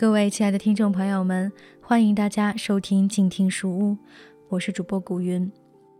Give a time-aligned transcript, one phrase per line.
[0.00, 3.98] 各位亲爱的听众朋友们，欢迎大家收听静听书屋，
[4.48, 5.52] 我是主播古云。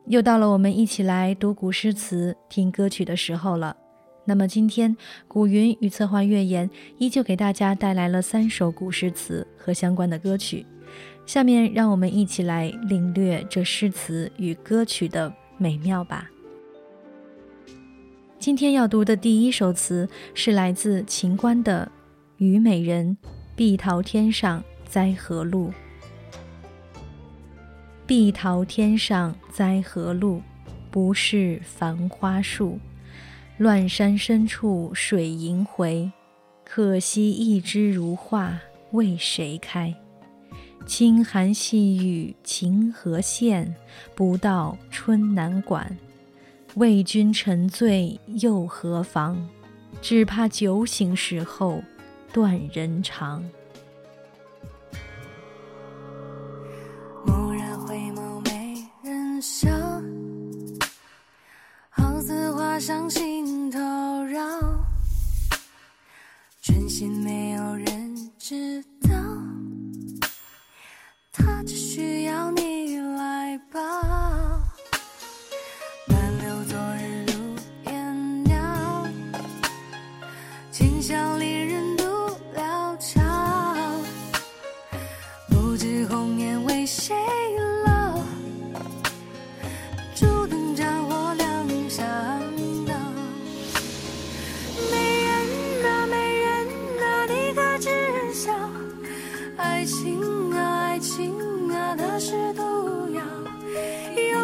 [0.07, 3.77] 又到了我们一起来读古诗词、听歌曲的时候了。
[4.25, 4.97] 那么今天，
[5.29, 10.65] 古云与策划月言依旧给大家带来了三首古诗词和相关的歌曲。
[11.27, 16.31] 下面让我们一起来领略这诗词与歌曲的美妙吧。
[18.39, 21.93] 今天要读的第一首词是来自秦观的
[22.43, 23.19] 《虞美人》。
[23.61, 25.71] 碧桃天上栽何路？
[28.07, 30.41] 碧桃天上栽何路？
[30.91, 32.79] 不是繁花树。
[33.59, 36.11] 乱山深处水萦回，
[36.65, 38.59] 可惜一枝如画
[38.93, 39.95] 为谁开？
[40.87, 43.75] 清寒细雨晴何限？
[44.15, 45.99] 不到春难管。
[46.77, 49.47] 为君沉醉又何妨？
[50.01, 51.83] 只怕酒醒时候。
[52.33, 53.45] 断人肠。
[57.27, 59.69] 蓦然回眸，美人笑，
[61.91, 63.79] 好似花香心头
[64.25, 64.41] 绕。
[66.63, 69.11] 真心没有人知道，
[71.33, 73.81] 他只需要你来抱
[76.41, 77.33] 留昨日如
[77.91, 79.09] 烟袅
[80.71, 81.20] 今宵。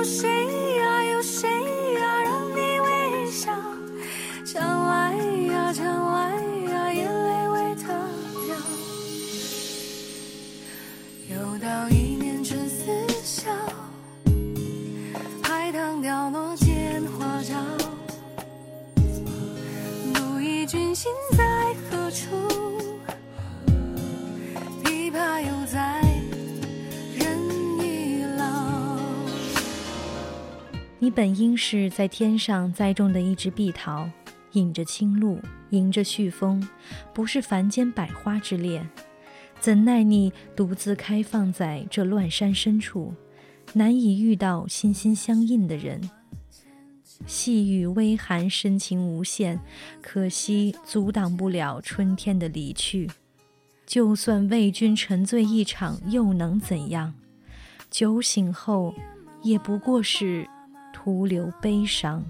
[0.06, 0.45] shade.
[30.98, 34.08] 你本应是在天上栽种的一枝碧桃，
[34.52, 36.66] 引着清露，迎着煦风，
[37.12, 38.88] 不是凡间百花之恋。
[39.60, 43.14] 怎奈你独自开放在这乱山深处，
[43.74, 46.10] 难以遇到心心相印的人。
[47.26, 49.60] 细雨微寒，深情无限，
[50.00, 53.10] 可惜阻挡不了春天的离去。
[53.84, 57.14] 就算为君沉醉一场，又能怎样？
[57.90, 58.94] 酒醒后，
[59.42, 60.48] 也不过是。
[61.06, 62.21] 徒留悲伤。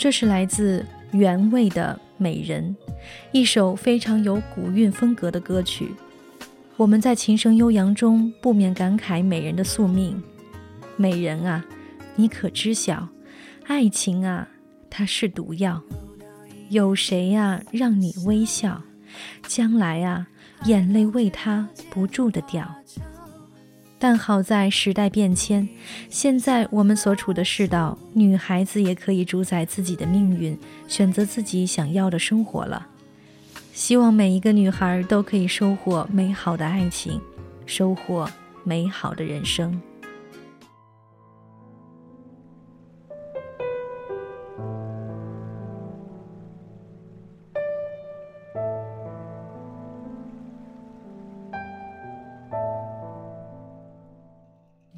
[0.00, 2.74] 这是来自原味的《美人》，
[3.32, 5.92] 一首非常有古韵风格的歌曲。
[6.76, 10.22] 我们在琴声悠扬中不免感慨美人的宿命。
[10.96, 11.64] 美人啊，
[12.14, 13.08] 你可知晓，
[13.66, 14.48] 爱情啊，
[14.88, 15.82] 它是毒药。
[16.70, 18.80] 有谁呀让你微笑？
[19.46, 20.26] 将来啊，
[20.64, 22.74] 眼泪为他不住的掉。
[24.00, 25.68] 但好在时代变迁，
[26.08, 30.56] 现在我们所处的世道，女孩子也可以主宰自己的命运，
[30.86, 32.86] 选择自己想要的生活了。
[33.72, 37.20] 希望每一个女孩都可以收获美好的爱情，
[37.66, 38.30] 收获
[38.62, 39.80] 美好的人生。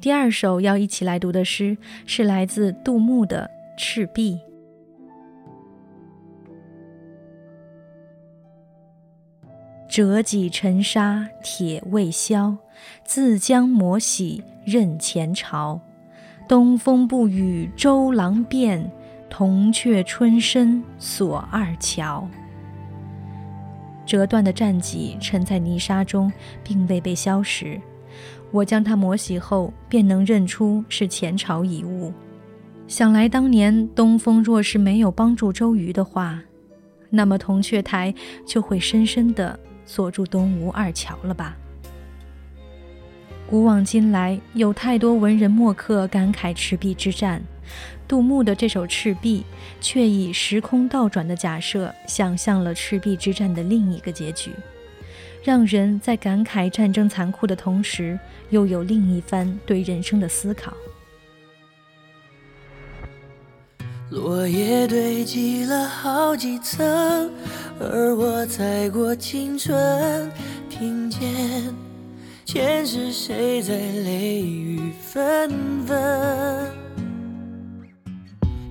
[0.01, 1.77] 第二首要一起来读的诗
[2.07, 4.39] 是来自杜牧的赤壁
[9.87, 12.57] 折戟沉沙铁未销，
[13.03, 15.79] 自将磨洗认前朝。
[16.47, 18.89] 东风不与周郎便，
[19.29, 22.27] 铜雀春深锁二乔。
[24.05, 26.31] 折断的战戟沉在泥沙中，
[26.63, 27.79] 并未被消蚀。
[28.51, 32.13] 我将它磨洗后，便能认出是前朝遗物。
[32.87, 36.41] 想来当年东风若是没有帮助周瑜的话，
[37.09, 38.13] 那么铜雀台
[38.45, 41.55] 就会深深地锁住东吴二乔了吧？
[43.49, 47.41] 古往今来，有太多文人墨客感慨赤壁之战。
[48.07, 49.45] 杜牧的这首《赤壁》
[49.79, 54.51] 却以时空倒转的假设，想象了赤壁之战的另一个结局，
[55.43, 58.19] 让人在感慨战争残酷的同时，
[58.51, 60.73] 又有另一番对人生的思考。
[64.11, 67.31] 落叶堆积了好几层，
[67.79, 70.29] 而我踩过青春，
[70.69, 71.73] 听见
[72.45, 75.49] 前世谁在泪雨纷
[75.85, 76.69] 纷。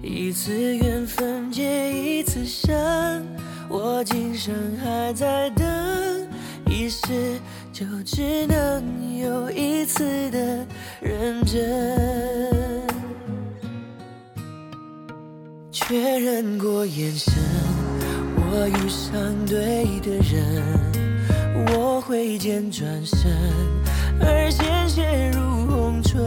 [0.03, 3.27] 一次缘分结一次生，
[3.69, 5.67] 我今生还在等，
[6.91, 7.41] 世
[7.73, 10.67] 就只能有一次的
[11.01, 12.87] 认真。
[15.71, 17.33] 确认过眼神，
[18.37, 19.13] 我遇上
[19.47, 20.63] 对的人，
[21.69, 23.31] 我挥剑转身，
[24.21, 26.21] 而鲜血如红唇。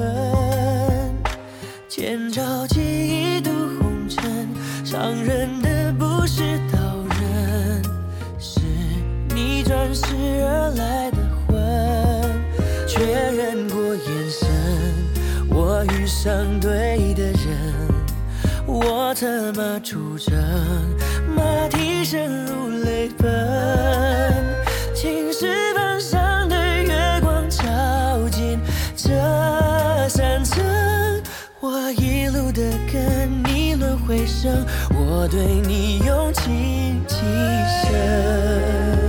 [1.87, 4.47] 千朝记忆渡红尘，
[4.83, 6.79] 伤人的不是刀，
[9.63, 10.05] 转世
[10.43, 11.17] 而来的
[11.47, 11.55] 魂。
[12.87, 14.47] 确认过眼神，
[15.49, 17.37] 我遇上对的人。
[18.65, 20.33] 我策马出征，
[21.35, 24.43] 马蹄声如泪奔。
[24.95, 27.61] 青石板上的月光照
[28.31, 28.57] 进
[28.95, 29.09] 这
[30.07, 30.63] 山城，
[31.59, 32.61] 我一路的
[32.91, 37.15] 跟你轮回声，我对你用情极
[37.85, 39.02] 深。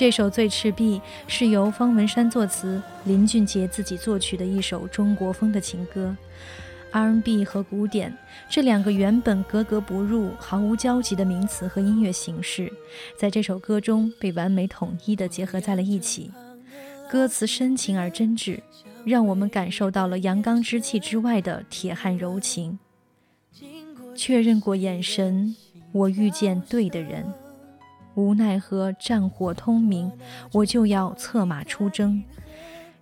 [0.00, 0.98] 这首《醉赤壁》
[1.30, 6.16] 是由方文山作词，林俊杰自己作曲的一首中国风的情歌。
[6.90, 8.16] R&B 和古典
[8.48, 12.72] 这两个原本格格不入、毫无交集的名词和音乐形式，
[13.18, 16.30] 在这首歌中被完美统一地结合在了一起。
[17.10, 18.58] 歌词深情而真挚，
[19.04, 22.78] 让我们感受到了阳刚之气之外的铁汉柔情。
[24.16, 25.54] 确认过眼神，
[25.92, 27.30] 我遇见对的人。
[28.14, 30.10] 无奈何战火通明，
[30.52, 32.22] 我就要策马出征。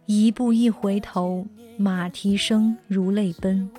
[0.07, 1.47] 一步一回头，
[1.77, 3.71] 马蹄声如泪奔。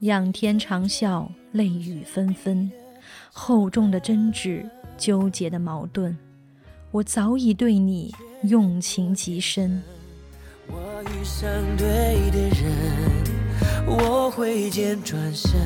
[0.00, 2.70] 仰天长啸，泪雨纷纷。
[3.32, 4.64] 厚重的真挚，
[4.96, 6.16] 纠结的矛盾，
[6.90, 8.14] 我早已对你
[8.44, 9.82] 用情极深。
[10.68, 12.70] 我遇上对的人，
[13.86, 15.58] 我挥剑转身，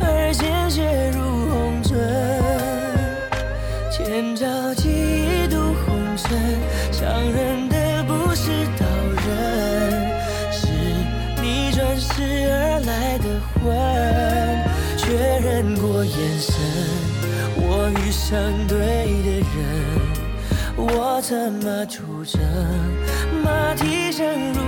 [0.00, 1.20] 而鲜血如
[1.50, 2.65] 红唇。
[4.06, 6.38] 千朝记忆渡红尘，
[6.92, 8.86] 伤人的不是刀
[9.26, 9.34] 刃，
[10.52, 10.68] 是
[11.42, 13.74] 你转世而来的魂。
[14.96, 15.10] 确
[15.40, 16.54] 认过眼神，
[17.56, 18.76] 我遇上对
[19.24, 19.66] 的人，
[20.76, 22.40] 我策马出征，
[23.42, 24.60] 马蹄声如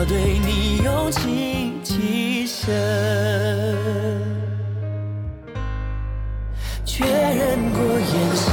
[0.00, 2.72] 我对你用情极深。
[6.84, 8.46] 确认过眼神，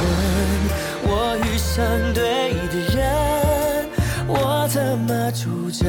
[1.04, 3.06] 我遇上对的人，
[4.26, 5.86] 我怎么出征。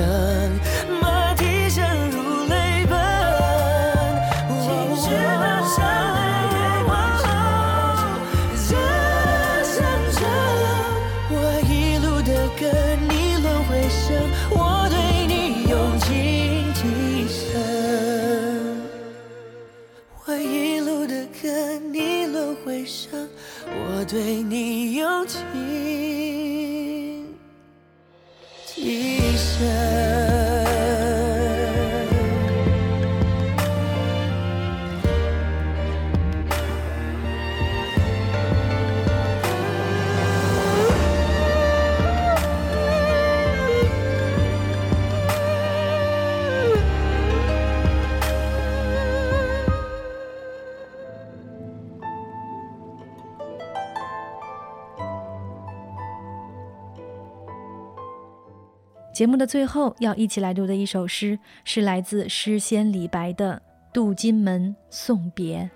[59.18, 63.60] 节目的最后要一起来读的一首诗，是来自诗仙李白的
[63.92, 65.68] 《渡金门送别》。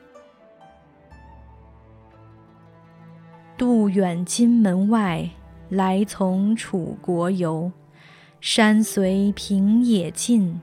[3.57, 5.27] 渡远金门外，
[5.69, 7.71] 来从楚国游。
[8.39, 10.61] 山随平野尽，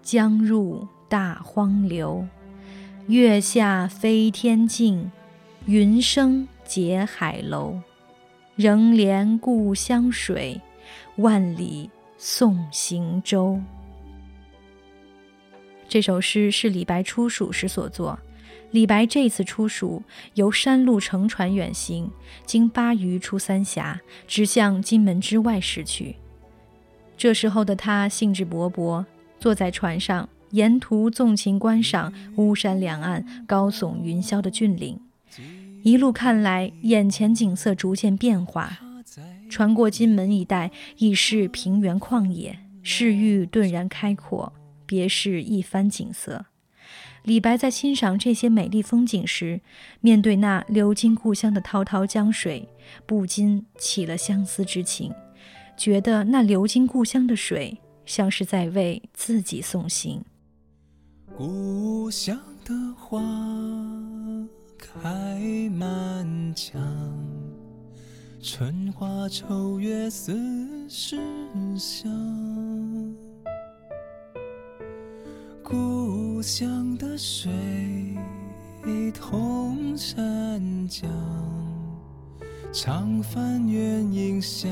[0.00, 2.26] 江入大荒流。
[3.08, 5.12] 月下飞天镜，
[5.66, 7.78] 云生结海楼。
[8.56, 10.58] 仍怜故乡水，
[11.16, 11.90] 万里。
[12.18, 13.58] 送行舟。
[15.88, 18.18] 这首诗是李白出蜀时所作。
[18.72, 20.02] 李白这次出蜀，
[20.34, 22.10] 由山路乘船远行，
[22.44, 26.16] 经巴渝出三峡，直向金门之外驶去。
[27.16, 29.02] 这时候的他兴致勃勃，
[29.40, 35.00] 坐在船上，沿途纵情观赏巫山两岸高耸云霄的峻岭。
[35.82, 38.78] 一路看来，眼前景色逐渐变化。
[39.48, 44.52] 穿过金门一带，已是平原旷野，视域顿然开阔，
[44.86, 46.46] 别是一番景色。
[47.24, 49.60] 李白在欣赏这些美丽风景时，
[50.00, 52.68] 面对那流经故乡的滔滔江水，
[53.04, 55.12] 不禁起了相思之情，
[55.76, 57.76] 觉得那流经故乡的水，
[58.06, 60.24] 像是在为自己送行。
[61.36, 63.20] 故乡的花
[64.78, 66.80] 开满墙。
[68.40, 70.32] 春花秋月似
[70.88, 71.18] 时
[71.76, 72.08] 香，
[75.60, 77.50] 故乡的水
[79.12, 81.10] 同山江，
[82.72, 84.68] 长帆远影向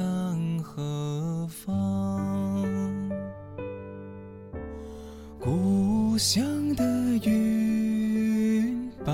[0.62, 2.64] 何方？
[5.40, 6.84] 故乡的
[7.24, 9.12] 云白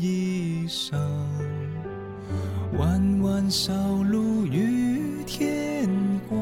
[0.00, 1.15] 衣裳。
[3.46, 3.72] 弯弯小
[4.02, 5.88] 路与天
[6.28, 6.36] 光，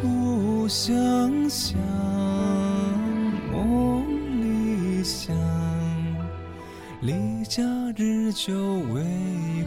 [0.00, 1.76] 故乡乡，
[3.52, 4.04] 梦
[4.40, 5.34] 里乡，
[7.00, 7.64] 离家
[7.96, 8.54] 日久
[8.94, 9.02] 为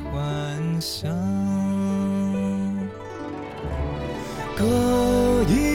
[0.06, 1.12] 还乡，
[4.58, 4.64] 歌
[5.50, 5.73] 一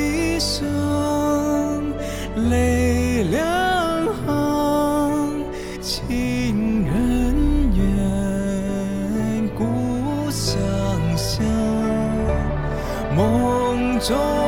[13.98, 14.47] 中。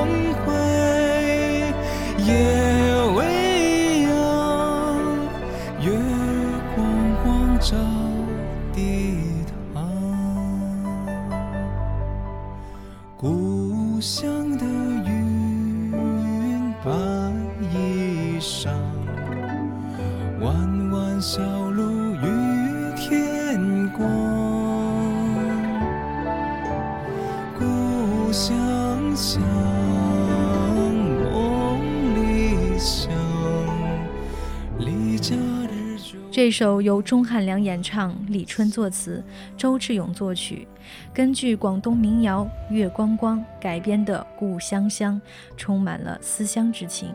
[36.40, 39.22] 这首由钟汉良演唱、李春作词、
[39.58, 40.66] 周志勇作曲，
[41.12, 45.20] 根据广东民谣《月光光》改编的《故乡乡》，
[45.54, 47.14] 充满了思乡之情。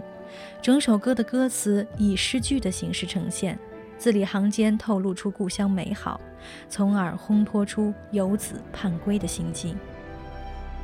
[0.61, 3.57] 整首歌的歌词以诗句的形式呈现，
[3.97, 6.21] 字里行间透露出故乡美好，
[6.69, 9.75] 从而烘托出游子盼归的心境。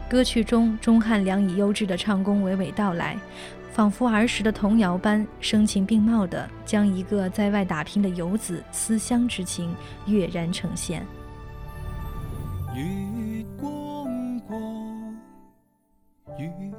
[0.10, 3.16] 歌曲中，钟汉良以优质的唱功娓娓道来。
[3.72, 9.74] 仿佛儿时的童谣般声情并茂地将一个在外打拼的游子思乡之情
[10.08, 11.06] 跃然呈现。
[12.75, 15.16] 月光光，
[16.38, 16.71] 月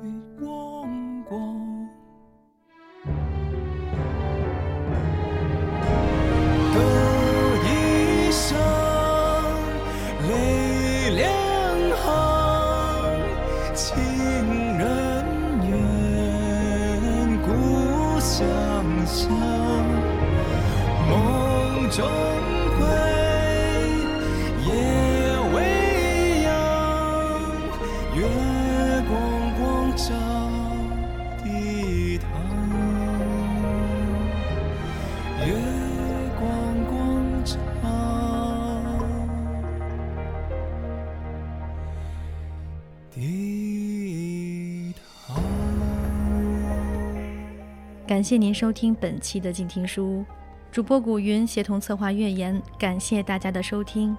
[48.04, 50.24] 感谢您收听本期的静听书，
[50.72, 54.14] 主播古云协同策划月言，感谢大家的收听。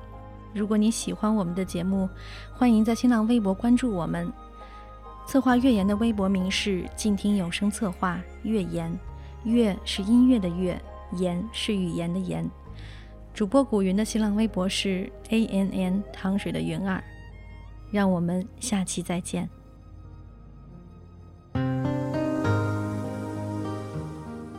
[0.54, 2.10] 如果你喜欢我们的节目，
[2.56, 4.32] 欢迎在新浪微博关注我们。
[5.28, 8.98] 策划月言的微博名是静听有声策划月言，
[9.44, 10.82] 月是音乐的月，
[11.18, 12.50] 言是语言的言。
[13.34, 17.04] 主播古云的新浪微博是 a n n 汤水的云儿。
[17.92, 19.48] 让我们下期再见。